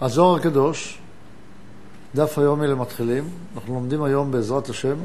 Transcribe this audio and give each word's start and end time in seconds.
הזוהר 0.00 0.36
הקדוש, 0.36 0.98
דף 2.14 2.38
היומי 2.38 2.66
למתחילים, 2.66 3.28
אנחנו 3.54 3.74
לומדים 3.74 4.02
היום 4.02 4.30
בעזרת 4.30 4.68
השם 4.68 4.96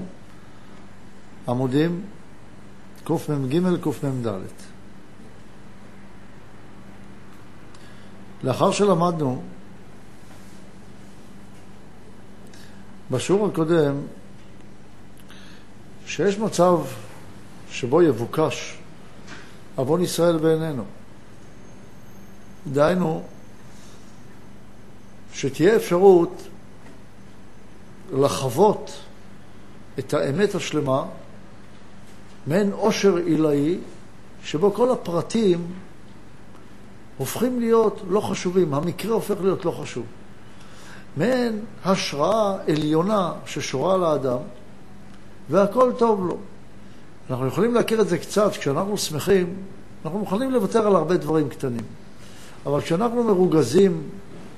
עמודים 1.47 2.01
קמ"ג 3.03 3.59
קמ"ד. 3.81 4.27
לאחר 8.43 8.71
שלמדנו 8.71 9.41
בשיעור 13.11 13.47
הקודם 13.47 13.95
שיש 16.05 16.37
מצב 16.37 16.77
שבו 17.71 18.01
יבוקש 18.01 18.77
עוון 19.75 20.01
ישראל 20.01 20.37
בעינינו. 20.37 20.83
דהיינו, 22.67 23.23
שתהיה 25.33 25.75
אפשרות 25.75 26.47
לחוות 28.13 28.91
את 29.99 30.13
האמת 30.13 30.55
השלמה, 30.55 31.05
מעין 32.47 32.71
עושר 32.71 33.15
עילאי, 33.15 33.77
שבו 34.43 34.73
כל 34.73 34.91
הפרטים 34.91 35.67
הופכים 37.17 37.59
להיות 37.59 38.01
לא 38.09 38.21
חשובים, 38.21 38.73
המקרה 38.73 39.13
הופך 39.13 39.35
להיות 39.41 39.65
לא 39.65 39.71
חשוב. 39.71 40.05
מעין 41.17 41.59
השראה 41.85 42.57
עליונה 42.67 43.33
ששורה 43.45 43.93
על 43.93 44.03
האדם, 44.03 44.37
והכל 45.49 45.91
טוב 45.97 46.27
לו. 46.27 46.37
אנחנו 47.29 47.47
יכולים 47.47 47.73
להכיר 47.73 48.01
את 48.01 48.07
זה 48.07 48.17
קצת, 48.17 48.51
כשאנחנו 48.51 48.97
שמחים, 48.97 49.53
אנחנו 50.05 50.19
מוכנים 50.19 50.51
לוותר 50.51 50.87
על 50.87 50.95
הרבה 50.95 51.17
דברים 51.17 51.49
קטנים. 51.49 51.83
אבל 52.65 52.81
כשאנחנו 52.81 53.23
מרוגזים 53.23 54.01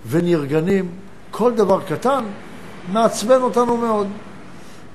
ונרגנים, 0.09 0.91
כל 1.31 1.53
דבר 1.53 1.81
קטן 1.81 2.23
מעצבן 2.91 3.41
אותנו 3.41 3.77
מאוד. 3.77 4.07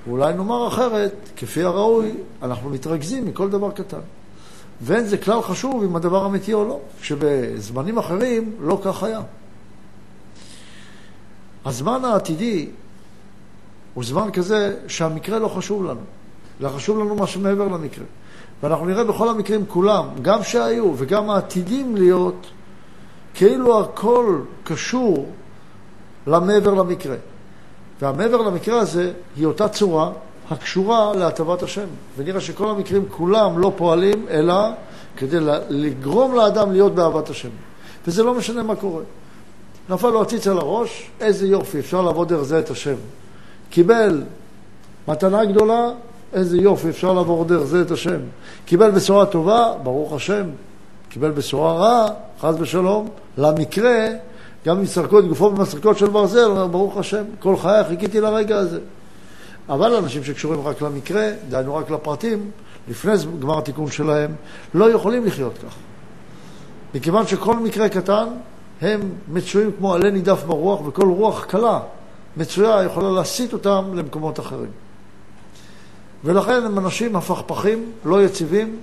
ואולי 0.06 0.34
נאמר 0.34 0.68
אחרת, 0.68 1.14
כפי 1.36 1.62
הראוי, 1.62 2.12
אנחנו 2.42 2.70
מתרכזים 2.70 3.26
מכל 3.26 3.50
דבר 3.50 3.70
קטן. 3.70 4.00
ואין 4.80 5.04
זה 5.04 5.18
כלל 5.18 5.42
חשוב 5.42 5.82
אם 5.82 5.96
הדבר 5.96 6.26
אמיתי 6.26 6.54
או 6.54 6.64
לא, 6.64 6.80
שבזמנים 7.02 7.98
אחרים 7.98 8.52
לא 8.60 8.80
כך 8.84 9.02
היה. 9.02 9.20
הזמן 11.64 12.04
העתידי 12.04 12.68
הוא 13.94 14.04
זמן 14.04 14.30
כזה 14.32 14.76
שהמקרה 14.88 15.38
לא 15.38 15.48
חשוב 15.48 15.84
לנו, 15.84 16.00
אלא 16.60 16.68
חשוב 16.68 16.98
לנו 16.98 17.14
מה 17.14 17.26
שמעבר 17.26 17.68
למקרה. 17.68 18.04
ואנחנו 18.62 18.86
נראה 18.86 19.04
בכל 19.04 19.28
המקרים 19.28 19.64
כולם, 19.68 20.06
גם 20.22 20.42
שהיו 20.42 20.92
וגם 20.96 21.30
העתידים 21.30 21.96
להיות, 21.96 22.46
כאילו 23.38 23.80
הכל 23.80 24.40
קשור 24.64 25.26
למעבר 26.26 26.74
למקרה. 26.74 27.16
והמעבר 28.00 28.36
למקרה 28.36 28.80
הזה 28.80 29.12
היא 29.36 29.46
אותה 29.46 29.68
צורה 29.68 30.10
הקשורה 30.50 31.12
להטבת 31.14 31.62
השם. 31.62 31.86
ונראה 32.16 32.40
שכל 32.40 32.68
המקרים 32.68 33.04
כולם 33.08 33.58
לא 33.58 33.72
פועלים, 33.76 34.26
אלא 34.30 34.54
כדי 35.16 35.36
לגרום 35.68 36.34
לאדם 36.34 36.72
להיות 36.72 36.94
באהבת 36.94 37.30
השם. 37.30 37.48
וזה 38.06 38.22
לא 38.22 38.34
משנה 38.34 38.62
מה 38.62 38.76
קורה. 38.76 39.02
נפל 39.88 40.10
לו 40.10 40.22
עציץ 40.22 40.46
על 40.46 40.58
הראש, 40.58 41.10
איזה 41.20 41.46
יופי, 41.46 41.78
אפשר 41.78 42.02
לעבוד 42.02 42.28
דרך 42.28 42.42
זה 42.42 42.58
את 42.58 42.70
השם. 42.70 42.96
קיבל 43.70 44.22
מתנה 45.08 45.44
גדולה, 45.44 45.90
איזה 46.32 46.56
יופי, 46.56 46.88
אפשר 46.88 47.12
לעבור 47.12 47.44
דרך 47.44 47.64
זה 47.64 47.82
את 47.82 47.90
השם. 47.90 48.20
קיבל 48.64 48.90
בשורה 48.90 49.26
טובה, 49.26 49.72
ברוך 49.82 50.12
השם. 50.12 50.44
קיבל 51.18 51.30
בשורה 51.30 51.72
רעה, 51.72 52.06
חס 52.40 52.54
ושלום, 52.58 53.08
למקרה, 53.38 54.08
גם 54.66 54.76
אם 54.76 54.82
יסרקו 54.82 55.18
את 55.18 55.24
גופו 55.28 55.50
במסרקות 55.50 55.98
של 55.98 56.06
ברזל, 56.06 56.66
ברוך 56.70 56.96
השם, 56.96 57.24
כל 57.38 57.56
חיי 57.56 57.84
חיכיתי 57.88 58.20
לרגע 58.20 58.56
הזה. 58.56 58.80
אבל 59.68 59.94
אנשים 59.94 60.24
שקשורים 60.24 60.60
רק 60.60 60.82
למקרה, 60.82 61.30
דהיינו 61.48 61.74
רק 61.74 61.90
לפרטים, 61.90 62.50
לפני 62.88 63.12
גמר 63.40 63.58
התיקון 63.58 63.90
שלהם, 63.90 64.34
לא 64.74 64.90
יכולים 64.90 65.26
לחיות 65.26 65.58
כך. 65.58 65.74
מכיוון 66.94 67.26
שכל 67.26 67.56
מקרה 67.56 67.88
קטן, 67.88 68.28
הם 68.80 69.00
מצויים 69.28 69.70
כמו 69.78 69.94
עלה 69.94 70.10
נידף 70.10 70.44
ברוח, 70.44 70.80
וכל 70.86 71.08
רוח 71.08 71.44
קלה 71.44 71.80
מצויה 72.36 72.82
יכולה 72.82 73.10
להסיט 73.10 73.52
אותם 73.52 73.84
למקומות 73.94 74.40
אחרים. 74.40 74.70
ולכן 76.24 76.64
הם 76.64 76.78
אנשים 76.78 77.16
הפכפכים, 77.16 77.92
לא 78.04 78.22
יציבים, 78.24 78.76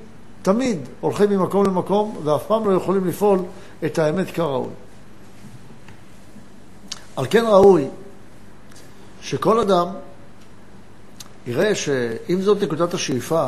תמיד 0.45 0.79
הולכים 1.01 1.29
ממקום 1.29 1.65
למקום, 1.65 2.17
ואף 2.23 2.45
פעם 2.47 2.69
לא 2.69 2.75
יכולים 2.75 3.07
לפעול 3.07 3.39
את 3.85 3.99
האמת 3.99 4.31
כראוי. 4.31 4.69
על 7.15 7.25
כן 7.29 7.45
ראוי 7.47 7.87
שכל 9.21 9.59
אדם 9.59 9.87
יראה 11.47 11.75
שאם 11.75 12.41
זאת 12.41 12.63
נקודת 12.63 12.93
השאיפה, 12.93 13.47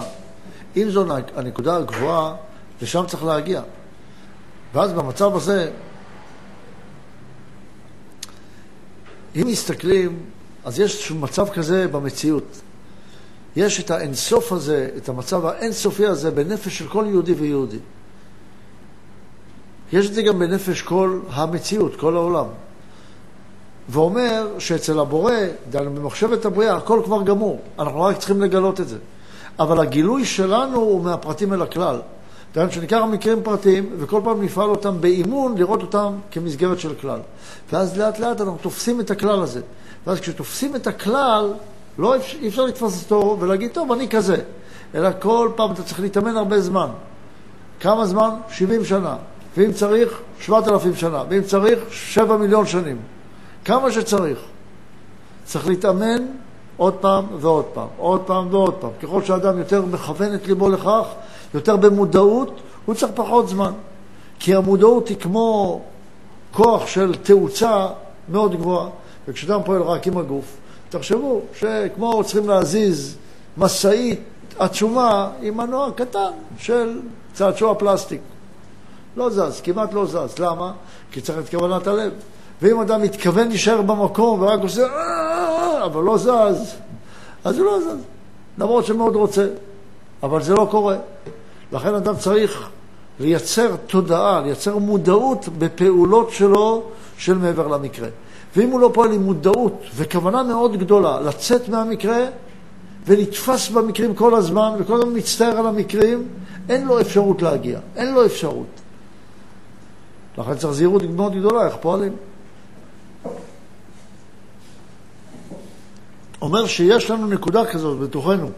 אם 0.77 0.89
זו 0.89 1.05
הנקודה 1.35 1.77
הגבוהה, 1.77 2.35
לשם 2.81 3.03
צריך 3.07 3.23
להגיע. 3.23 3.61
ואז 4.73 4.93
במצב 4.93 5.35
הזה, 5.35 5.71
אם 9.35 9.47
מסתכלים, 9.47 10.19
אז 10.65 10.79
יש 10.79 11.11
מצב 11.11 11.49
כזה 11.49 11.87
במציאות. 11.87 12.61
יש 13.57 13.79
את 13.79 13.91
האינסוף 13.91 14.51
הזה, 14.51 14.89
את 14.97 15.09
המצב 15.09 15.45
האינסופי 15.45 16.05
הזה 16.05 16.31
בנפש 16.31 16.77
של 16.77 16.87
כל 16.87 17.05
יהודי 17.09 17.33
ויהודי. 17.33 17.77
יש 19.93 20.07
את 20.09 20.13
זה 20.13 20.21
גם 20.21 20.39
בנפש 20.39 20.81
כל 20.81 21.19
המציאות, 21.29 21.95
כל 21.95 22.15
העולם. 22.15 22.45
ואומר 23.89 24.47
שאצל 24.59 24.99
הבורא, 24.99 25.33
דהיינו 25.69 25.95
במחשבת 25.95 26.45
הבריאה, 26.45 26.75
הכל 26.75 27.01
כבר 27.05 27.21
גמור. 27.21 27.61
אנחנו 27.79 28.01
רק 28.01 28.17
צריכים 28.17 28.41
לגלות 28.41 28.81
את 28.81 28.87
זה. 28.87 28.97
אבל 29.59 29.79
הגילוי 29.79 30.25
שלנו 30.25 30.79
הוא 30.79 31.03
מהפרטים 31.03 31.53
אל 31.53 31.61
הכלל. 31.61 32.01
דהיינו 32.53 32.71
שניקח 32.71 33.01
מקרים 33.11 33.43
פרטיים, 33.43 33.89
וכל 33.99 34.21
פעם 34.23 34.41
נפעל 34.41 34.69
אותם 34.69 35.01
באימון, 35.01 35.57
לראות 35.57 35.81
אותם 35.81 36.13
כמסגרת 36.31 36.79
של 36.79 36.93
כלל. 37.01 37.19
ואז 37.71 37.97
לאט 37.97 38.19
לאט 38.19 38.41
אנחנו 38.41 38.57
תופסים 38.61 38.99
את 38.99 39.11
הכלל 39.11 39.41
הזה. 39.41 39.61
ואז 40.07 40.19
כשתופסים 40.19 40.75
את 40.75 40.87
הכלל, 40.87 41.53
לא 41.97 42.15
אי 42.15 42.47
אפשר 42.47 42.65
לתפוס 42.65 43.03
אותו 43.03 43.37
ולהגיד, 43.39 43.71
טוב, 43.71 43.91
אני 43.91 44.09
כזה. 44.09 44.37
אלא 44.95 45.09
כל 45.19 45.49
פעם 45.55 45.71
אתה 45.71 45.83
צריך 45.83 45.99
להתאמן 45.99 46.37
הרבה 46.37 46.61
זמן. 46.61 46.89
כמה 47.79 48.05
זמן? 48.05 48.29
70 48.49 48.85
שנה. 48.85 49.15
ואם 49.57 49.73
צריך, 49.73 50.19
7,000 50.39 50.95
שנה. 50.95 51.23
ואם 51.29 51.43
צריך, 51.43 51.79
7 51.89 52.37
מיליון 52.37 52.65
שנים. 52.65 52.97
כמה 53.65 53.91
שצריך. 53.91 54.39
צריך 55.45 55.67
להתאמן 55.67 56.25
עוד 56.77 56.93
פעם 56.93 57.25
ועוד 57.39 57.65
פעם, 57.65 57.87
עוד 57.97 58.21
פעם 58.21 58.47
ועוד 58.53 58.73
פעם. 58.73 58.89
ככל 59.01 59.23
שאדם 59.23 59.59
יותר 59.59 59.85
מכוון 59.85 60.35
את 60.35 60.47
ליבו 60.47 60.69
לכך, 60.69 61.05
יותר 61.53 61.75
במודעות, 61.75 62.59
הוא 62.85 62.95
צריך 62.95 63.11
פחות 63.15 63.49
זמן. 63.49 63.71
כי 64.39 64.55
המודעות 64.55 65.07
היא 65.07 65.17
כמו 65.17 65.81
כוח 66.51 66.87
של 66.87 67.15
תאוצה 67.15 67.87
מאוד 68.29 68.55
גבוהה, 68.55 68.89
וכשאדם 69.27 69.59
פועל 69.65 69.81
רק 69.81 70.07
עם 70.07 70.17
הגוף, 70.17 70.57
תחשבו 70.89 71.41
שכמו 71.59 72.23
צריכים 72.23 72.49
להזיז 72.49 73.17
משאית 73.57 74.19
עצומה 74.59 75.29
עם 75.41 75.57
מנוע 75.57 75.91
קטן 75.95 76.31
של 76.59 76.99
צעצוע 77.33 77.75
פלסטיק. 77.75 78.21
לא 79.17 79.29
זז, 79.29 79.61
כמעט 79.63 79.93
לא 79.93 80.05
זז. 80.05 80.39
למה? 80.39 80.71
כי 81.11 81.21
צריך 81.21 81.37
את 81.39 81.49
כוונת 81.49 81.87
הלב. 81.87 82.11
ואם 82.61 82.79
אדם 82.79 83.01
מתכוון 83.01 83.47
להישאר 83.47 83.81
במקום 83.81 84.41
ורק 84.41 84.59
עושה 84.61 84.85
אה", 84.85 85.83
שמאוד 88.83 89.15
רוצה, 89.15 89.47
אבל 90.23 90.41
לא. 97.97 98.07
ואם 98.57 98.69
הוא 98.69 98.79
לא 98.79 98.91
פועל 98.93 99.11
עם 99.11 99.23
מודעות 99.23 99.81
וכוונה 99.95 100.43
מאוד 100.43 100.77
גדולה 100.77 101.21
לצאת 101.21 101.69
מהמקרה 101.69 102.25
ונתפס 103.05 103.69
במקרים 103.69 104.15
כל 104.15 104.35
הזמן 104.35 104.71
וכל 104.79 104.97
הזמן 104.97 105.17
מצטער 105.17 105.57
על 105.57 105.67
המקרים, 105.67 106.27
אין 106.69 106.87
לו 106.87 107.01
אפשרות 107.01 107.41
להגיע, 107.41 107.79
אין 107.95 108.13
לו 108.13 108.25
אפשרות. 108.25 108.67
לכן 110.37 110.55
צריך 110.55 110.73
זהירות 110.73 111.03
מאוד 111.03 111.35
גדולה 111.35 111.65
איך 111.65 111.75
פועלים. 111.81 112.15
אומר 116.41 116.67
שיש 116.67 117.11
לנו 117.11 117.27
נקודה 117.27 117.65
כזאת 117.65 117.99
בתוכנו, 117.99 118.49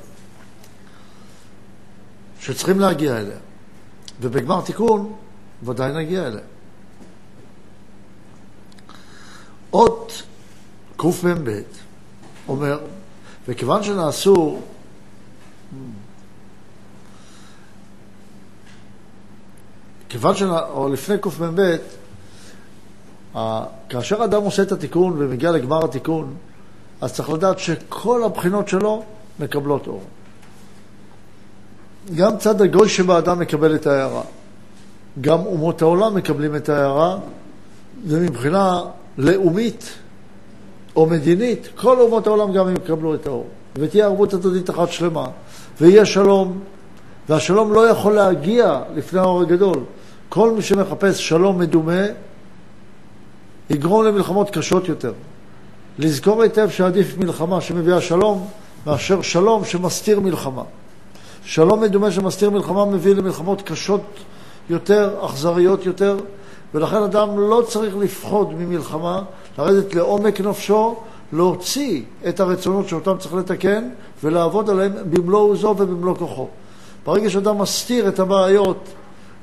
שצריכים 2.39 2.79
להגיע 2.79 3.17
אליה, 3.17 3.37
ובגמר 4.21 4.61
תיקון 4.61 5.13
ודאי 5.63 5.91
נגיע 5.91 6.27
אליה. 6.27 6.41
אות 9.73 10.23
קמ"ב 10.97 11.61
אומר, 12.47 12.79
וכיוון 13.47 13.83
שנעשו 13.83 14.59
כיוון 20.09 20.35
ש... 20.35 20.43
או 20.43 20.89
לפני 20.89 21.15
קמ"ב, 21.17 21.75
כאשר 23.89 24.23
אדם 24.23 24.41
עושה 24.41 24.61
את 24.61 24.71
התיקון 24.71 25.15
ומגיע 25.17 25.51
לגמר 25.51 25.85
התיקון, 25.85 26.35
אז 27.01 27.13
צריך 27.13 27.29
לדעת 27.29 27.59
שכל 27.59 28.23
הבחינות 28.23 28.67
שלו 28.67 29.03
מקבלות 29.39 29.87
אור. 29.87 30.03
גם 32.15 32.37
צד 32.37 32.61
הגוי 32.61 32.89
שבאדם 32.89 33.39
מקבל 33.39 33.75
את 33.75 33.87
ההערה. 33.87 34.23
גם 35.21 35.39
אומות 35.39 35.81
העולם 35.81 36.15
מקבלים 36.15 36.55
את 36.55 36.69
ההערה, 36.69 37.17
ומבחינה 38.07 38.81
לאומית 39.19 39.89
או 40.95 41.05
מדינית, 41.05 41.69
כל 41.75 41.99
אומות 41.99 42.27
העולם 42.27 42.53
גם 42.53 42.75
יקבלו 42.75 43.15
את 43.15 43.27
האור. 43.27 43.47
ותהיה 43.75 44.05
ערבות 44.05 44.33
הדדית 44.33 44.69
אחת 44.69 44.91
שלמה, 44.91 45.27
ויהיה 45.81 46.05
שלום, 46.05 46.59
והשלום 47.29 47.73
לא 47.73 47.89
יכול 47.89 48.13
להגיע 48.13 48.81
לפני 48.95 49.19
האור 49.19 49.41
הגדול. 49.41 49.79
כל 50.29 50.51
מי 50.51 50.61
שמחפש 50.61 51.29
שלום 51.29 51.59
מדומה, 51.59 52.01
יגרום 53.69 54.05
למלחמות 54.05 54.49
קשות 54.49 54.87
יותר. 54.87 55.13
לזכור 55.99 56.43
היטב 56.43 56.69
שעדיף 56.69 57.17
מלחמה 57.17 57.61
שמביאה 57.61 58.01
שלום, 58.01 58.47
מאשר 58.85 59.21
שלום 59.21 59.65
שמסתיר 59.65 60.19
מלחמה. 60.19 60.63
שלום 61.43 61.81
מדומה 61.81 62.11
שמסתיר 62.11 62.49
מלחמה 62.49 62.85
מביא 62.85 63.15
למלחמות 63.15 63.61
קשות 63.61 64.01
יותר, 64.69 65.25
אכזריות 65.25 65.85
יותר, 65.85 66.17
ולכן 66.73 67.03
אדם 67.03 67.39
לא 67.39 67.63
צריך 67.67 67.95
לפחוד 67.97 68.53
ממלחמה, 68.53 69.21
לרדת 69.57 69.95
לעומק 69.95 70.41
נפשו, 70.41 70.95
להוציא 71.33 72.03
את 72.27 72.39
הרצונות 72.39 72.87
שאותם 72.87 73.17
צריך 73.17 73.33
לתקן 73.33 73.89
ולעבוד 74.23 74.69
עליהם 74.69 74.93
במלוא 75.09 75.39
עוזו 75.39 75.75
ובמלוא 75.77 76.15
כוחו. 76.15 76.47
ברגע 77.05 77.29
שאדם 77.29 77.57
מסתיר 77.57 78.07
את 78.07 78.19
הבעיות 78.19 78.89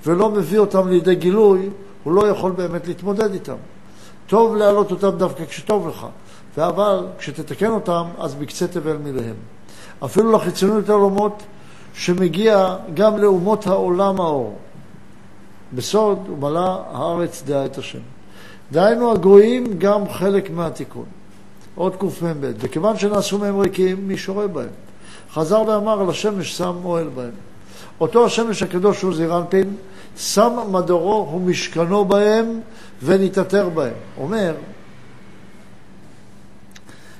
ולא 0.06 0.31
מביא 0.31 0.58
אותם 0.58 0.88
לידי 0.88 1.14
גילוי, 1.14 1.70
הוא 2.05 2.12
לא 2.12 2.28
יכול 2.28 2.52
באמת 2.52 2.88
להתמודד 2.88 3.32
איתם. 3.32 3.56
טוב 4.26 4.56
להעלות 4.56 4.90
אותם 4.90 5.11
דווקא 5.19 5.44
כשטוב 5.44 5.88
לך, 5.88 6.06
אבל 6.58 7.06
כשתתקן 7.19 7.70
אותם, 7.70 8.05
אז 8.19 8.34
בקצה 8.34 8.67
תבל 8.67 8.96
מלהם. 8.96 9.34
אפילו 10.05 10.32
לחיצוניות 10.32 10.88
העולמות, 10.88 11.43
שמגיע 11.94 12.76
גם 12.94 13.19
לאומות 13.19 13.67
העולם 13.67 14.20
האור. 14.20 14.56
בסוד 15.75 16.29
ומלא 16.29 16.83
הארץ 16.93 17.43
דעה 17.47 17.65
את 17.65 17.79
השם. 17.79 17.99
דהיינו 18.73 19.13
הגויים 19.13 19.79
גם 19.79 20.09
חלק 20.09 20.51
מהתיקון. 20.51 21.05
עוד 21.75 21.97
קמ"ב, 21.97 22.53
וכיוון 22.59 22.99
שנעשו 22.99 23.39
מהם 23.39 23.61
ריקים, 23.61 24.09
מי 24.09 24.17
שורה 24.17 24.47
בהם? 24.47 24.69
חזר 25.33 25.63
ואמר, 25.69 26.01
על 26.01 26.11
השמש 26.11 26.57
שם 26.57 26.75
אוהל 26.85 27.09
בהם. 27.09 27.31
אותו 28.01 28.27
השמש 28.27 28.63
הקדוש 28.63 29.03
הוא 29.03 29.15
זירנפין, 29.15 29.77
שם 30.17 30.59
מדורו 30.71 31.33
ומשכנו 31.37 32.05
בהם 32.05 32.61
ונתעטר 33.03 33.69
בהם. 33.69 33.95
אומר 34.19 34.55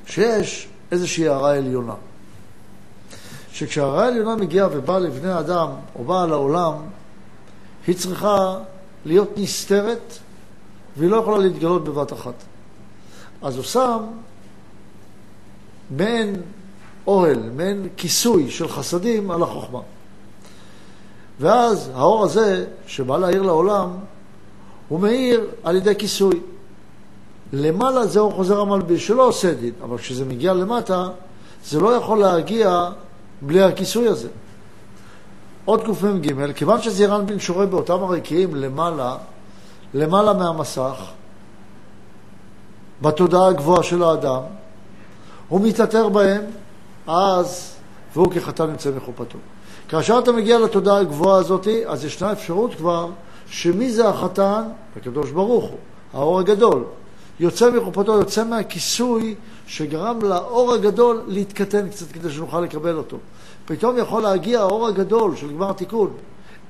שיש 0.07 0.69
איזושהי 0.93 1.29
הערה 1.29 1.55
עליונה. 1.55 1.95
שכשהערה 3.53 4.05
העליונה 4.05 4.37
מגיעה 4.37 4.69
ובאה 4.73 4.99
לבני 4.99 5.39
אדם 5.39 5.69
או 5.99 6.05
באה 6.05 6.27
לעולם, 6.27 6.73
היא 7.87 7.97
צריכה 7.97 8.59
להיות 9.05 9.31
נסתרת 9.37 10.19
והיא 10.97 11.11
לא 11.11 11.17
יכולה 11.17 11.39
להתגלות 11.39 11.85
בבת 11.85 12.13
אחת. 12.13 12.35
אז 13.43 13.57
הוא 13.57 13.65
שם 13.65 13.99
מעין 15.91 16.43
אוהל, 17.07 17.51
מעין 17.57 17.89
כיסוי 17.97 18.51
של 18.51 18.69
חסדים 18.69 19.31
על 19.31 19.43
החוכמה. 19.43 19.81
ואז 21.41 21.91
האור 21.95 22.25
הזה, 22.25 22.67
שבא 22.87 23.19
להאיר 23.19 23.43
לעולם, 23.43 23.91
הוא 24.89 25.01
מאיר 25.01 25.47
על 25.63 25.77
ידי 25.77 25.95
כיסוי. 25.99 26.41
למעלה 27.53 28.07
זה 28.07 28.21
אור 28.21 28.33
חוזר 28.33 28.61
המלביש, 28.61 29.07
שלא 29.07 29.29
עושה 29.29 29.55
דין, 29.55 29.73
אבל 29.83 29.99
כשזה 29.99 30.25
מגיע 30.25 30.55
למטה, 30.55 31.09
זה 31.65 31.81
לא 31.81 31.89
יכול 31.89 32.19
להגיע 32.19 32.91
בלי 33.43 33.63
הכיסוי 33.63 34.09
הזה. 34.09 34.29
עוד 35.67 35.83
קמ"ג, 35.85 36.53
כיוון 36.53 36.83
שזירן 36.83 37.27
בן 37.27 37.39
שורה 37.39 37.67
באותם 37.67 38.03
הריקים 38.03 38.55
למעלה, 38.55 39.17
למעלה 39.95 40.33
מהמסך, 40.33 40.95
בתודעה 43.03 43.49
הגבוהה 43.49 43.83
של 43.83 44.03
האדם, 44.03 44.41
הוא 45.49 45.61
מתעטר 45.61 46.09
בהם, 46.09 46.43
אז, 47.07 47.77
והוא 48.15 48.33
כחתן 48.33 48.71
יוצא 48.71 48.91
מחופתו. 48.97 49.39
כאשר 49.89 50.19
אתה 50.19 50.33
מגיע 50.33 50.59
לתודעה 50.59 50.99
הגבוהה 50.99 51.39
הזאת, 51.39 51.69
אז 51.87 52.05
ישנה 52.05 52.33
אפשרות 52.33 52.75
כבר 52.75 53.09
שמי 53.47 53.93
זה 53.93 54.09
החתן? 54.09 54.63
הקדוש 54.97 55.31
ברוך 55.31 55.65
הוא, 55.65 55.79
האור 56.13 56.41
הגדול. 56.41 56.85
יוצא 57.41 57.71
מחופתו, 57.71 58.19
יוצא 58.19 58.45
מהכיסוי 58.45 59.35
שגרם 59.67 60.23
לאור 60.23 60.73
הגדול 60.73 61.23
להתקטן 61.27 61.89
קצת 61.89 62.13
כדי 62.13 62.31
שנוכל 62.31 62.61
לקבל 62.61 62.97
אותו. 62.97 63.17
פתאום 63.67 63.99
יכול 63.99 64.23
להגיע 64.23 64.61
האור 64.61 64.87
הגדול 64.87 65.37
של 65.37 65.53
גמר 65.53 65.73
תיקון. 65.73 66.13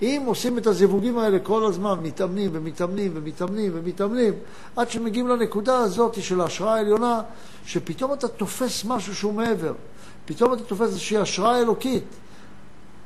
אם 0.03 0.23
עושים 0.27 0.59
את 0.59 0.67
הזיווגים 0.67 1.19
האלה 1.19 1.39
כל 1.39 1.65
הזמן, 1.65 1.99
מתאמנים 2.03 2.51
ומתאמנים 2.53 3.13
ומתאמנים 3.15 3.73
ומתאמנים, 3.75 4.35
עד 4.77 4.91
שמגיעים 4.91 5.29
לנקודה 5.29 5.79
הזאת 5.79 6.23
של 6.23 6.41
ההשראה 6.41 6.75
העליונה, 6.75 7.21
שפתאום 7.67 8.13
אתה 8.13 8.29
תופס 8.29 8.85
משהו 8.85 9.15
שהוא 9.15 9.33
מעבר. 9.33 9.73
פתאום 10.25 10.53
אתה 10.53 10.63
תופס 10.63 10.87
איזושהי 10.87 11.19
השראה 11.19 11.59
אלוקית, 11.59 12.05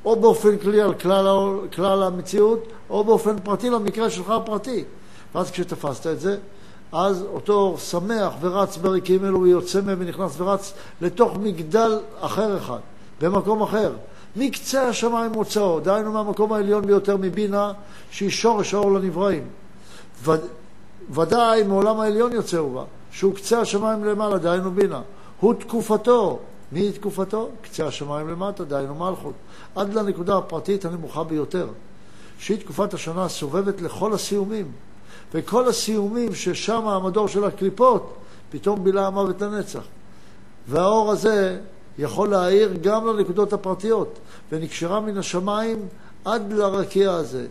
או 0.05 0.17
באופן 0.17 0.59
כללי 0.59 0.81
על 0.81 0.95
כלל, 0.95 1.27
כלל 1.75 2.03
המציאות, 2.03 2.67
או 2.91 3.05
באופן 3.05 3.39
פרטי 3.39 3.71
למקרה 3.71 4.11
שלך 4.11 4.31
הפרטי. 4.31 4.85
ואז 5.35 5.51
כשתפסת 5.51 6.07
את 6.07 6.21
זה, 6.21 6.37
אז 6.93 7.25
אותו 7.33 7.77
שמח 7.79 8.33
ורץ 8.41 8.77
בריקים 8.77 9.25
אלו, 9.25 9.47
יוצא 9.47 9.81
מהם 9.81 9.99
ונכנס 10.01 10.41
ורץ 10.41 10.73
לתוך 11.01 11.37
מגדל 11.37 11.99
אחר 12.21 12.57
אחד, 12.57 12.79
במקום 13.21 13.63
אחר. 13.63 13.93
מקצה 14.37 14.89
השמיים 14.89 15.33
מוצאו, 15.33 15.81
דהיינו 15.81 16.13
מהמקום 16.13 16.53
העליון 16.53 16.87
ביותר 16.87 17.17
מבינה, 17.17 17.73
שהיא 18.11 18.31
שורש 18.31 18.75
האור 18.75 18.93
לנבראים. 18.93 19.47
ו... 20.25 20.31
ודאי 21.11 21.63
מעולם 21.63 22.01
העליון 22.01 22.33
יוצא 22.33 22.63
בה, 22.63 22.85
שהוא 23.11 23.35
קצה 23.35 23.61
השמיים 23.61 24.05
למעלה, 24.05 24.39
דהיינו 24.39 24.71
בינה. 24.71 25.01
הוא 25.41 25.55
תקופתו. 25.55 26.39
מי 26.73 26.93
תקופתו? 26.93 27.49
קצה 27.63 27.87
השמיים 27.87 28.29
למטה, 28.29 28.65
דהיינו 28.65 28.95
מלכות. 28.95 29.35
עד 29.75 29.95
לנקודה 29.95 30.39
הפרטית 30.39 30.85
הנמוכה 30.85 31.25
ביותר, 31.25 31.69
שהיא 32.39 32.59
תקופת 32.59 32.95
השנה 32.95 33.25
הסובבת 33.25 33.81
לכל 33.81 34.13
הסיומים. 34.13 34.73
וכל 35.35 35.69
הסיומים 35.69 36.35
ששם 36.35 36.89
המדור 36.89 37.29
של 37.29 37.45
הקליפות, 37.45 38.15
פתאום 38.51 38.85
בילה 38.85 39.07
המוות 39.07 39.43
לנצח. 39.43 39.83
והאור 40.69 41.11
הזה 41.11 41.61
יכול 42.01 42.29
להאיר 42.29 42.73
גם 42.83 43.07
לנקודות 43.07 43.53
הפרטיות, 43.53 44.19
ונקשרה 44.53 45.01
מן 45.01 45.19
השמיים 45.19 45.79
עד 46.25 46.53
לרקיע 46.53 47.13
הזה. 47.13 47.47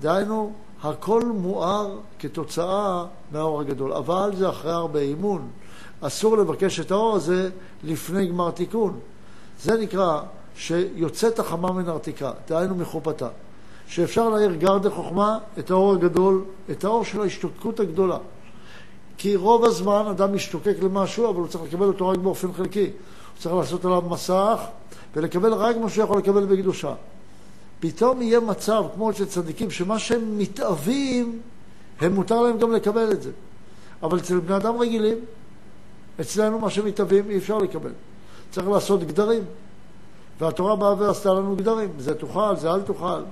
דהיינו, 0.00 0.52
הכל 0.82 1.22
מואר 1.24 1.98
כתוצאה 2.18 3.04
מהאור 3.32 3.60
הגדול, 3.60 3.92
אבל 3.92 4.30
זה 4.36 4.48
אחרי 4.48 4.72
הרבה 4.72 5.00
אימון. 5.00 5.48
אסור 6.00 6.36
לבקש 6.36 6.80
את 6.80 6.90
האור 6.90 7.16
הזה 7.16 7.50
לפני 7.84 8.26
גמר 8.26 8.50
תיקון. 8.50 8.98
זה 9.62 9.78
נקרא 9.78 10.20
שיוצאת 10.56 11.38
החמה 11.38 11.72
מן 11.72 11.88
הרתיקה, 11.88 12.32
דהיינו 12.48 12.74
מחופתה. 12.74 13.28
שאפשר 13.88 14.28
להעיר 14.28 14.54
גר 14.54 14.78
דחוכמה 14.78 15.38
את 15.58 15.70
האור 15.70 15.92
הגדול, 15.92 16.44
את 16.70 16.84
האור 16.84 17.04
של 17.04 17.20
ההשתוקקות 17.20 17.80
הגדולה. 17.80 18.18
כי 19.16 19.36
רוב 19.36 19.64
הזמן 19.64 20.06
אדם 20.10 20.34
משתוקק 20.34 20.74
למשהו, 20.82 21.30
אבל 21.30 21.38
הוא 21.38 21.46
צריך 21.46 21.64
לקבל 21.64 21.86
אותו 21.86 22.08
רק 22.08 22.18
באופן 22.18 22.52
חלקי. 22.52 22.90
צריך 23.38 23.54
לעשות 23.54 23.84
עליו 23.84 24.02
מסך 24.02 24.60
ולקבל 25.16 25.52
רק 25.52 25.76
מה 25.76 25.88
שהוא 25.88 26.04
יכול 26.04 26.18
לקבל 26.18 26.46
בקדושה. 26.46 26.94
פתאום 27.80 28.22
יהיה 28.22 28.40
מצב, 28.40 28.84
כמו 28.94 29.10
אצל 29.10 29.24
צדיקים, 29.24 29.70
שמה 29.70 29.98
שהם 29.98 30.38
מתאווים, 30.38 31.40
הם 32.00 32.14
מותר 32.14 32.42
להם 32.42 32.58
גם 32.58 32.72
לקבל 32.72 33.12
את 33.12 33.22
זה. 33.22 33.30
אבל 34.02 34.18
אצל 34.18 34.38
בני 34.38 34.56
אדם 34.56 34.76
רגילים, 34.76 35.18
אצלנו 36.20 36.58
מה 36.58 36.70
שמתאווים 36.70 37.30
אי 37.30 37.38
אפשר 37.38 37.58
לקבל. 37.58 37.92
צריך 38.50 38.68
לעשות 38.68 39.04
גדרים. 39.04 39.42
והתורה 40.40 40.76
באה 40.76 40.94
ועשתה 40.98 41.34
לנו 41.34 41.56
גדרים. 41.56 41.90
זה 41.98 42.14
תאכל, 42.14 42.56
זה 42.56 42.70
אל 42.70 42.82
תאכל. 42.82 43.22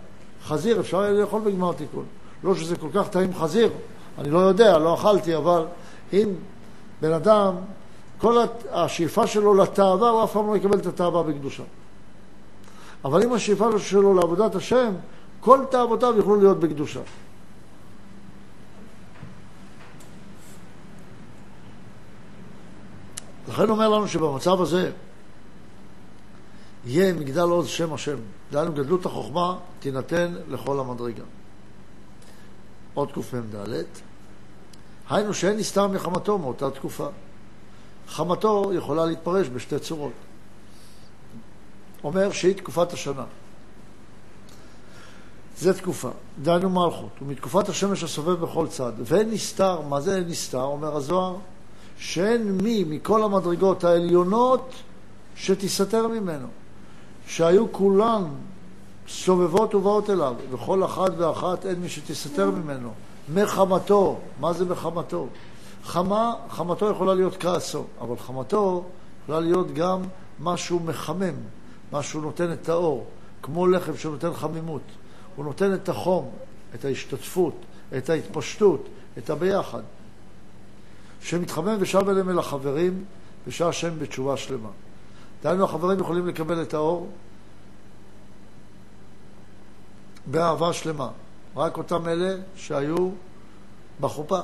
חזיר 0.45 0.81
אפשר 0.81 1.01
היה 1.01 1.13
לאכול 1.13 1.41
בגמר 1.41 1.73
תיקון. 1.73 2.05
לא 2.45 2.55
שזה 2.55 2.77
כל 2.77 2.89
כך 2.95 3.09
טעים 3.09 3.35
חזיר, 3.35 3.71
אני 4.19 4.31
לא 4.31 4.39
יודע, 4.39 4.79
לא 4.79 4.95
אכלתי, 4.95 5.37
אבל 5.37 5.65
אם 6.13 6.29
בן 7.01 7.13
אדם, 7.13 7.55
כל 8.19 8.45
השאיפה 8.71 9.27
שלו 9.27 9.55
לתאווה, 9.55 10.09
הוא 10.09 10.25
אף 10.25 10.33
פעם 10.33 10.47
לא 10.47 10.57
יקבל 10.57 10.79
את 10.79 10.87
התאווה 10.87 11.23
בקדושה. 11.23 11.63
אבל 13.05 13.23
אם 13.23 13.33
השאיפה 13.33 13.79
שלו 13.79 14.15
לעבודת 14.15 14.55
השם, 14.55 14.95
כל 15.41 15.61
תאוותיו 15.71 16.15
יוכלו 16.17 16.37
להיות 16.37 16.61
בקדושה. 16.61 17.01
לכן 23.49 23.71
אומר 23.71 23.89
לנו 23.89 24.09
שבמצב 24.09 24.61
הזה 24.61 24.91
יהיה 26.87 27.13
מגדל 27.13 27.41
עוז 27.41 27.67
שם 27.67 27.93
השם. 27.93 28.17
דהיינו 28.53 28.73
גדלות 28.73 29.07
החוכמה 29.07 29.59
תינתן 29.81 30.35
לכל 30.49 30.81
המדרגה. 30.81 31.23
עוד 32.95 33.13
קמ"ד 33.13 33.85
היינו 35.11 35.35
שאין 35.35 35.57
נסתר 35.57 35.87
מחמתו 35.87 36.39
מאותה 36.39 36.71
תקופה. 36.71 37.09
חמתו 38.09 38.73
יכולה 38.75 39.07
להתפרש 39.07 39.49
בשתי 39.49 39.79
צורות. 39.79 40.13
אומר 42.05 42.33
שהיא 42.33 42.55
תקופת 42.55 42.93
השנה. 42.93 43.25
זה 45.59 45.75
תקופה, 45.75 46.11
דהיינו 46.43 46.71
מלכות, 46.71 47.11
ומתקופת 47.23 47.69
השמש 47.69 48.03
הסובב 48.03 48.41
בכל 48.41 48.67
צד. 48.69 48.93
ואין 48.99 49.31
נסתר, 49.31 49.81
מה 49.81 50.01
זה 50.01 50.25
נסתר? 50.27 50.63
אומר 50.63 50.97
הזוהר, 50.97 51.37
שאין 51.99 52.59
מי 52.63 52.85
מכל 52.85 53.23
המדרגות 53.23 53.85
העליונות 53.85 54.73
שתסתר 55.37 56.09
ממנו, 56.09 56.47
שהיו 57.27 57.73
כולן 57.73 58.25
סובבות 59.09 59.75
ובאות 59.75 60.11
אליו, 60.11 60.35
וכל 60.51 60.85
אחת 60.85 61.13
ואחת 61.17 61.67
אין 61.67 61.81
מי 61.81 61.89
שתסתר 61.89 62.51
ממנו. 62.51 62.91
מחמתו, 63.35 64.19
מה 64.41 64.53
זה 64.53 64.65
מחמתו? 64.65 65.27
חמה, 65.87 66.35
חמתו 66.51 66.91
יכולה 66.91 67.15
להיות 67.15 67.37
כעסו, 67.37 67.85
אבל 68.01 68.19
חמתו 68.19 68.85
יכולה 69.23 69.41
להיות 69.41 69.75
גם 69.75 70.03
משהו 70.41 70.81
מחמם, 70.81 71.35
משהו 71.93 72.21
נותן 72.21 72.53
את 72.53 72.69
האור, 72.69 73.07
כמו 73.43 73.67
לחם 73.67 73.97
שנותן 73.97 74.35
חמימות. 74.35 74.83
הוא 75.37 75.45
נותן 75.45 75.75
את 75.75 75.89
החום, 75.89 76.31
את 76.75 76.85
ההשתתפות, 76.85 77.55
את 77.97 78.11
ההתפשטות, 78.11 78.89
את 79.19 79.31
הביחד. 79.31 79.83
שמתחמם 81.21 81.77
ושב 81.81 82.09
אליהם 82.09 82.31
אל 82.31 82.39
החברים, 82.39 83.05
ושעה 83.47 83.69
השם 83.69 83.99
בתשובה 83.99 84.37
שלמה. 84.37 84.69
דהיינו, 85.43 85.65
החברים 85.65 86.01
יכולים 86.01 86.27
לקבל 86.27 86.63
את 86.63 86.75
האור 86.75 87.11
באהבה 90.27 90.73
שלמה. 90.73 91.09
רק 91.57 91.79
אותם 91.79 92.09
אלה 92.09 92.37
שהיו 92.57 93.11
בחופה, 94.01 94.41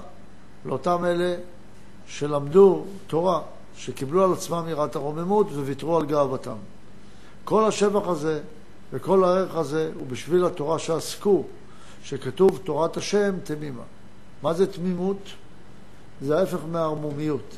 לאותם 0.64 1.04
אלה 1.04 1.34
שלמדו 2.06 2.84
תורה, 3.06 3.40
שקיבלו 3.76 4.24
על 4.24 4.32
עצמם 4.32 4.64
יראת 4.68 4.96
הרוממות 4.96 5.46
וויתרו 5.46 5.96
על 5.96 6.06
גאוותם. 6.06 6.56
כל 7.44 7.64
השבח 7.64 8.08
הזה 8.08 8.40
וכל 8.92 9.24
הערך 9.24 9.56
הזה 9.56 9.90
הוא 9.94 10.06
בשביל 10.06 10.44
התורה 10.44 10.78
שעסקו, 10.78 11.44
שכתוב 12.04 12.60
תורת 12.64 12.96
השם 12.96 13.34
תמימה. 13.44 13.82
מה 14.42 14.54
זה 14.54 14.72
תמימות? 14.72 15.18
זה 16.22 16.38
ההפך 16.38 16.58
מהערמומיות. 16.72 17.56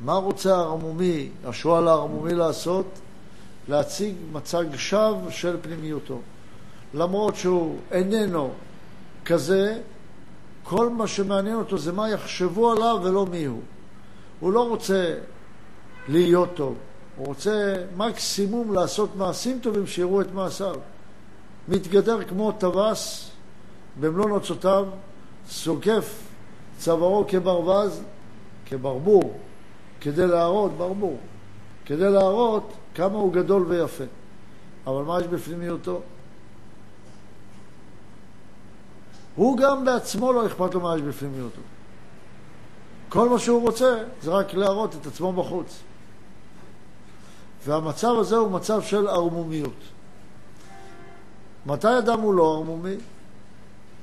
מה 0.00 0.14
רוצה 0.14 0.56
הערמומי, 0.56 1.28
השועל 1.44 1.88
הערמומי 1.88 2.34
לעשות? 2.34 2.86
להציג 3.68 4.14
מצג 4.32 4.64
שווא 4.76 5.30
של 5.30 5.56
פנימיותו. 5.62 6.20
למרות 6.94 7.36
שהוא 7.36 7.78
איננו 7.90 8.50
כזה, 9.24 9.78
כל 10.68 10.88
מה 10.88 11.06
שמעניין 11.06 11.56
אותו 11.56 11.78
זה 11.78 11.92
מה 11.92 12.10
יחשבו 12.10 12.70
עליו 12.70 12.98
ולא 13.02 13.26
מי 13.26 13.44
הוא. 13.44 13.60
הוא 14.40 14.52
לא 14.52 14.68
רוצה 14.68 15.14
להיות 16.08 16.48
טוב, 16.54 16.74
הוא 17.16 17.26
רוצה 17.26 17.74
מקסימום 17.96 18.74
לעשות 18.74 19.16
מעשים 19.16 19.58
טובים 19.58 19.86
שיראו 19.86 20.20
את 20.20 20.32
מעשיו. 20.32 20.76
מתגדר 21.68 22.24
כמו 22.24 22.52
טווס 22.52 23.30
במלוא 24.00 24.28
נוצותיו, 24.28 24.86
סוגף 25.48 26.22
צווארו 26.78 27.24
כברווז, 27.28 28.02
כברבור, 28.66 29.38
כדי 30.00 30.26
להראות, 30.26 30.72
ברבור, 30.72 31.18
כדי 31.84 32.10
להראות 32.10 32.72
כמה 32.94 33.18
הוא 33.18 33.32
גדול 33.32 33.62
ויפה. 33.68 34.04
אבל 34.86 35.02
מה 35.02 35.20
יש 35.20 35.26
בפנימיותו? 35.26 36.00
הוא 39.36 39.58
גם 39.58 39.84
בעצמו 39.84 40.32
לא 40.32 40.46
אכפת 40.46 40.74
לו 40.74 40.80
מה 40.80 40.96
יש 40.96 41.02
בפנימיותו. 41.02 41.60
כל 43.08 43.28
מה 43.28 43.38
שהוא 43.38 43.62
רוצה 43.62 43.98
זה 44.22 44.30
רק 44.30 44.54
להראות 44.54 44.94
את 44.94 45.06
עצמו 45.06 45.32
בחוץ. 45.32 45.78
והמצב 47.64 48.14
הזה 48.18 48.36
הוא 48.36 48.50
מצב 48.50 48.82
של 48.82 49.08
ערמומיות. 49.08 49.80
מתי 51.66 51.98
אדם 51.98 52.20
הוא 52.20 52.34
לא 52.34 52.54
ערמומי? 52.54 52.96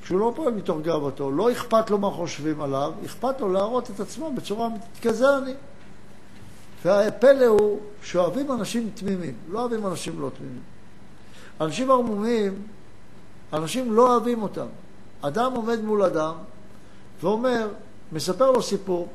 כשהוא 0.03 0.19
לא 0.19 0.33
פועל 0.35 0.53
מתוך 0.53 0.81
גאוותו, 0.81 1.31
לא 1.31 1.51
אכפת 1.51 1.89
לו 1.89 1.97
מה 1.97 2.09
חושבים 2.09 2.61
עליו, 2.61 2.93
אכפת 3.05 3.41
לו 3.41 3.53
להראות 3.53 3.91
את 3.91 3.99
עצמו 3.99 4.33
בצורה 4.33 4.67
אמיתית, 4.67 4.99
כזה 5.01 5.37
אני. 5.37 5.53
והפלא 6.85 7.45
הוא 7.45 7.79
שאוהבים 8.03 8.51
אנשים 8.51 8.89
תמימים, 8.93 9.33
לא 9.49 9.59
אוהבים 9.59 9.87
אנשים 9.87 10.21
לא 10.21 10.29
תמימים. 10.37 10.61
אנשים 11.61 11.91
ערמומיים, 11.91 12.61
אנשים 13.53 13.93
לא 13.93 14.11
אוהבים 14.11 14.43
אותם. 14.43 14.67
אדם 15.23 15.53
עומד 15.55 15.81
מול 15.81 16.03
אדם 16.03 16.33
ואומר, 17.21 17.67
מספר 18.11 18.51
לו 18.51 18.61
סיפור, 18.61 19.07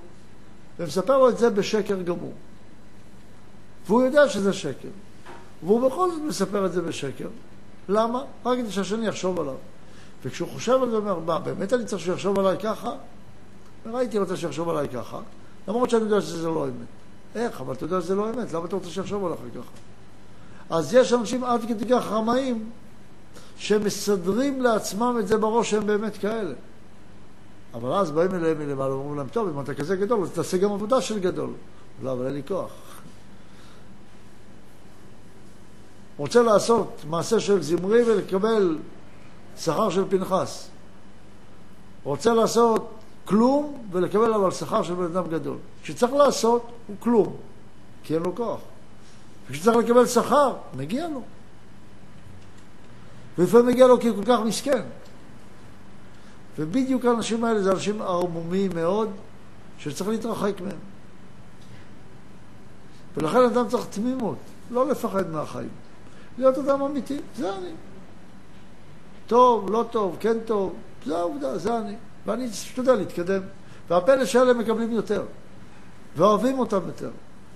ומספר 0.78 1.18
לו 1.18 1.28
את 1.28 1.38
זה 1.38 1.50
בשקר 1.50 2.02
גמור. 2.02 2.32
והוא 3.86 4.02
יודע 4.02 4.28
שזה 4.28 4.52
שקר. 4.52 4.88
והוא 5.62 5.90
בכל 5.90 6.10
זאת 6.10 6.22
מספר 6.22 6.66
את 6.66 6.72
זה 6.72 6.82
בשקר. 6.82 7.28
למה? 7.88 8.22
רק 8.46 8.58
כדי 8.58 8.70
שהשני 8.70 9.06
יחשוב 9.06 9.40
עליו. 9.40 9.54
וכשהוא 10.24 10.48
חושב 10.48 10.82
על 10.82 10.90
זה, 10.90 10.96
אומר, 10.96 11.18
מה, 11.18 11.38
באמת 11.38 11.72
אני 11.72 11.84
צריך 11.84 12.02
שיחשוב 12.02 12.38
עליי 12.38 12.56
ככה? 12.62 12.90
הייתי 13.94 14.18
רוצה 14.18 14.36
שיחשוב 14.36 14.68
עליי 14.68 14.88
ככה, 14.88 15.20
למרות 15.68 15.90
שאני 15.90 16.02
יודע 16.02 16.20
שזה 16.20 16.48
לא 16.48 16.64
אמת. 16.64 16.86
איך? 17.34 17.60
אבל 17.60 17.74
אתה 17.74 17.84
יודע 17.84 18.00
שזה 18.00 18.14
לא 18.14 18.30
אמת, 18.30 18.52
למה 18.52 18.64
אתה 18.64 18.76
רוצה 18.76 18.90
שיחשוב 18.90 19.26
עליך 19.26 19.38
ככה? 19.54 19.70
אז 20.70 20.94
יש 20.94 21.12
אנשים 21.12 21.44
עד 21.44 21.60
כדי 21.68 21.84
כך 21.90 22.06
רמאים, 22.10 22.70
שמסדרים 23.58 24.62
לעצמם 24.62 25.16
את 25.20 25.28
זה 25.28 25.38
בראש 25.38 25.70
שהם 25.70 25.86
באמת 25.86 26.16
כאלה. 26.16 26.54
אבל 27.74 27.92
אז 27.92 28.10
באים 28.10 28.34
אליהם 28.34 28.58
מלמעלה 28.58 28.94
ואומרים 28.94 29.18
להם, 29.18 29.28
טוב, 29.28 29.48
אם 29.48 29.60
אתה 29.60 29.74
כזה 29.74 29.96
גדול, 29.96 30.22
אז 30.22 30.30
תעשה 30.30 30.56
גם 30.56 30.72
עבודה 30.72 31.00
של 31.00 31.18
גדול. 31.18 31.50
לא, 32.02 32.12
אבל 32.12 32.26
אין 32.26 32.34
לי 32.34 32.42
כוח. 32.48 32.70
רוצה 36.16 36.42
לעשות 36.42 37.02
מעשה 37.08 37.40
של 37.40 37.62
זמרי 37.62 38.02
ולקבל 38.02 38.78
שכר 39.58 39.90
של 39.90 40.04
פנחס. 40.10 40.68
רוצה 42.04 42.34
לעשות 42.34 42.90
כלום 43.24 43.78
ולקבל 43.90 44.34
אבל 44.34 44.50
שכר 44.50 44.82
של 44.82 44.94
בן 44.94 45.04
אדם 45.04 45.28
גדול. 45.28 45.56
כשצריך 45.82 46.12
לעשות, 46.12 46.66
הוא 46.86 46.96
כלום, 47.00 47.36
כי 48.02 48.14
אין 48.14 48.22
לו 48.22 48.34
כוח. 48.34 48.60
וכשצריך 49.50 49.76
לקבל 49.76 50.06
שכר, 50.06 50.52
מגיע 50.76 51.08
לו. 51.08 51.22
ולפעמים 53.38 53.66
מגיע 53.66 53.87
לו 53.87 54.00
כי 54.00 54.09
הוא 54.09 54.16
כל 54.16 54.33
כך 54.33 54.40
מסכן. 54.45 54.83
ובדיוק 56.59 57.04
האנשים 57.04 57.45
האלה 57.45 57.62
זה 57.62 57.73
אנשים 57.73 58.02
ערמומיים 58.02 58.71
מאוד, 58.75 59.11
שצריך 59.78 60.11
להתרחק 60.11 60.61
מהם. 60.61 60.78
ולכן 63.16 63.38
אדם 63.38 63.68
צריך 63.68 63.87
תמימות, 63.90 64.38
לא 64.71 64.88
לפחד 64.88 65.30
מהחיים. 65.30 65.68
להיות 66.38 66.59
אדם 66.59 66.83
אמיתי, 66.83 67.18
זה 67.37 67.57
אני. 67.57 67.73
טוב, 69.26 69.71
לא 69.71 69.85
טוב, 69.90 70.16
כן 70.21 70.37
טוב, 70.45 70.75
זה 71.07 71.18
העובדה, 71.18 71.59
זה 71.59 71.78
אני. 71.78 71.95
ואני 72.26 72.47
אשתדל 72.50 72.95
להתקדם. 72.95 73.40
והפלא 73.88 74.25
שאלה 74.25 74.52
מקבלים 74.52 74.92
יותר, 74.92 75.23
ואוהבים 76.16 76.59
אותם 76.59 76.80
יותר. 76.87 77.11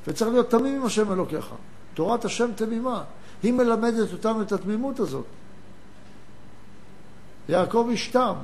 וצריך 0.06 0.30
להיות 0.30 0.50
תמים 0.50 0.76
עם 0.76 0.86
השם 0.86 1.12
אלוקיך. 1.12 1.50
תורת 1.94 2.24
השם 2.24 2.50
תמימה. 2.54 3.04
היא 3.42 3.52
מלמדת 3.52 4.12
אותם 4.12 4.42
את 4.42 4.52
התמימות 4.52 5.00
הזאת. 5.00 5.24
יעקב 7.52 7.88
ישתם. 7.92 8.34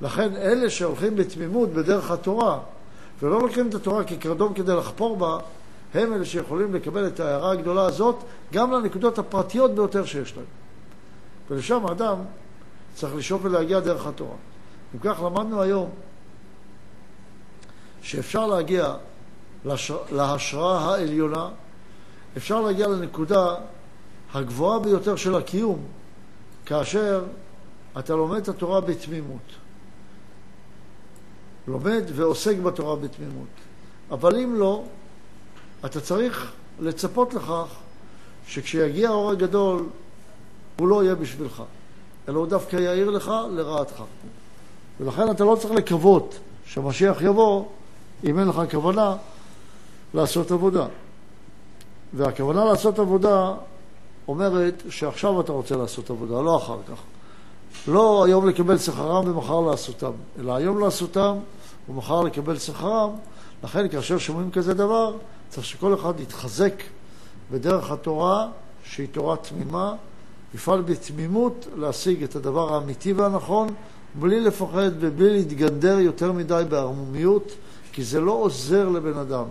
לכן 0.00 0.36
אלה 0.36 0.70
שהולכים 0.70 1.16
בתמימות 1.16 1.68
בדרך 1.68 2.10
התורה, 2.10 2.58
ולא 3.22 3.40
לוקחים 3.42 3.68
את 3.68 3.74
התורה 3.74 4.04
כקרדום 4.04 4.54
כדי 4.54 4.76
לחפור 4.76 5.16
בה, 5.16 5.38
הם 5.94 6.12
אלה 6.14 6.24
שיכולים 6.24 6.74
לקבל 6.74 7.06
את 7.06 7.20
ההערה 7.20 7.52
הגדולה 7.52 7.82
הזאת 7.82 8.16
גם 8.52 8.72
לנקודות 8.72 9.18
הפרטיות 9.18 9.74
ביותר 9.74 10.04
שיש 10.04 10.36
להם. 10.36 10.46
ולשם 11.50 11.86
האדם 11.86 12.16
צריך 12.94 13.14
לשאוף 13.14 13.40
ולהגיע 13.44 13.80
דרך 13.80 14.06
התורה. 14.06 14.36
אם 14.94 14.98
כך 14.98 15.22
למדנו 15.22 15.62
היום 15.62 15.90
שאפשר 18.02 18.46
להגיע 18.46 18.94
להשראה 20.10 20.78
העליונה, 20.78 21.48
אפשר 22.36 22.60
להגיע 22.60 22.88
לנקודה 22.88 23.54
הגבוהה 24.34 24.78
ביותר 24.78 25.16
של 25.16 25.34
הקיום, 25.34 25.78
כאשר 26.66 27.24
אתה 27.98 28.14
לומד 28.16 28.38
את 28.38 28.48
התורה 28.48 28.80
בתמימות. 28.80 29.52
לומד 31.68 32.02
ועוסק 32.14 32.56
בתורה 32.56 32.96
בתמימות. 32.96 33.48
אבל 34.10 34.36
אם 34.36 34.54
לא, 34.54 34.82
אתה 35.84 36.00
צריך 36.00 36.52
לצפות 36.80 37.34
לכך 37.34 37.66
שכשיגיע 38.46 39.08
האור 39.08 39.30
הגדול, 39.30 39.86
הוא 40.78 40.88
לא 40.88 41.04
יהיה 41.04 41.14
בשבילך, 41.14 41.62
אלא 42.28 42.38
הוא 42.38 42.46
דווקא 42.46 42.76
יאיר 42.76 43.10
לך 43.10 43.32
לרעתך. 43.50 44.02
ולכן 45.00 45.30
אתה 45.30 45.44
לא 45.44 45.56
צריך 45.60 45.74
לקוות 45.74 46.38
שהמשיח 46.66 47.22
יבוא 47.22 47.64
אם 48.24 48.38
אין 48.38 48.48
לך 48.48 48.62
כוונה 48.70 49.16
לעשות 50.14 50.50
עבודה. 50.50 50.86
והכוונה 52.14 52.64
לעשות 52.64 52.98
עבודה 52.98 53.54
אומרת 54.28 54.82
שעכשיו 54.88 55.40
אתה 55.40 55.52
רוצה 55.52 55.76
לעשות 55.76 56.10
עבודה, 56.10 56.40
לא 56.40 56.56
אחר 56.56 56.78
כך. 56.88 57.00
לא 57.88 58.24
היום 58.24 58.48
לקבל 58.48 58.78
שכרם 58.78 59.30
ומחר 59.30 59.60
לעשותם, 59.60 60.12
אלא 60.38 60.56
היום 60.56 60.80
לעשותם 60.80 61.36
ומחר 61.88 62.22
לקבל 62.22 62.58
שכרם. 62.58 63.10
לכן 63.64 63.88
כאשר 63.88 64.18
שומעים 64.18 64.50
כזה 64.50 64.74
דבר, 64.74 65.16
צריך 65.48 65.66
שכל 65.66 65.94
אחד 65.94 66.20
יתחזק 66.20 66.74
בדרך 67.50 67.90
התורה, 67.90 68.48
שהיא 68.84 69.08
תורה 69.12 69.36
תמימה, 69.36 69.94
יפעל 70.54 70.82
בתמימות 70.82 71.66
להשיג 71.76 72.22
את 72.22 72.36
הדבר 72.36 72.74
האמיתי 72.74 73.12
והנכון, 73.12 73.68
בלי 74.14 74.40
לפחד 74.40 74.90
ובלי 75.00 75.30
להתגנדר 75.30 75.98
יותר 75.98 76.32
מדי 76.32 76.62
בערמומיות, 76.68 77.52
כי 77.92 78.04
זה 78.04 78.20
לא 78.20 78.32
עוזר 78.32 78.88
לבן 78.88 79.18
אדם. 79.18 79.44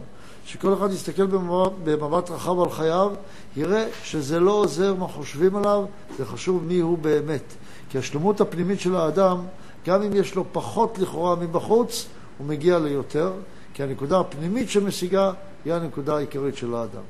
שכל 0.47 0.73
אחד 0.73 0.91
יסתכל 0.91 1.25
במבט, 1.25 1.71
במבט 1.83 2.29
רחב 2.29 2.61
על 2.61 2.69
חייו, 2.69 3.11
יראה 3.57 3.87
שזה 4.03 4.39
לא 4.39 4.51
עוזר 4.51 4.93
מה 4.93 5.07
חושבים 5.07 5.55
עליו, 5.55 5.85
זה 6.17 6.25
חשוב 6.25 6.63
מי 6.63 6.79
הוא 6.79 6.97
באמת. 6.97 7.53
כי 7.89 7.97
השלמות 7.97 8.41
הפנימית 8.41 8.79
של 8.79 8.95
האדם, 8.95 9.37
גם 9.85 10.01
אם 10.03 10.15
יש 10.15 10.35
לו 10.35 10.45
פחות 10.51 10.99
לכאורה 10.99 11.35
מבחוץ, 11.35 12.05
הוא 12.37 12.47
מגיע 12.47 12.79
ליותר, 12.79 13.33
כי 13.73 13.83
הנקודה 13.83 14.19
הפנימית 14.19 14.69
שמשיגה 14.69 15.31
היא 15.65 15.73
הנקודה 15.73 16.15
העיקרית 16.15 16.57
של 16.57 16.75
האדם. 16.75 17.03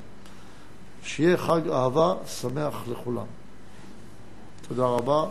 שיהיה 1.03 1.37
חג 1.37 1.69
אהבה 1.69 2.13
שמח 2.27 2.83
לכולם. 2.87 3.25
תודה 4.67 4.85
רבה. 4.85 5.25